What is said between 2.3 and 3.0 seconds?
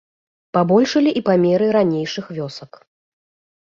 вёсак.